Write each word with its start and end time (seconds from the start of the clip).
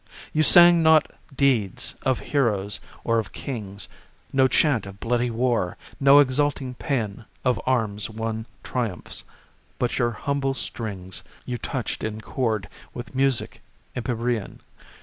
You 0.33 0.41
sang 0.41 0.81
not 0.81 1.11
deeds 1.37 1.93
of 2.01 2.17
heroes 2.17 2.79
or 3.03 3.19
of 3.19 3.33
kings; 3.33 3.87
No 4.33 4.47
chant 4.47 4.87
of 4.87 4.99
bloody 4.99 5.29
war, 5.29 5.77
no 5.99 6.17
exulting 6.17 6.73
pean 6.73 7.25
Of 7.45 7.61
arms 7.67 8.09
won 8.09 8.47
triumphs; 8.63 9.23
but 9.77 9.99
your 9.99 10.09
humble 10.09 10.55
strings 10.55 11.21
You 11.45 11.59
touched 11.59 12.03
in 12.03 12.19
chord 12.19 12.67
with 12.95 13.13
music 13.13 13.61
empyrean. 13.95 14.61